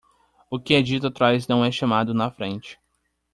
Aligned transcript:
O 0.49 0.59
que 0.59 0.73
é 0.73 0.81
dito 0.81 1.05
atrás 1.05 1.47
não 1.47 1.63
é 1.63 1.71
chamado 1.71 2.11
na 2.11 2.31
frente. 2.31 2.79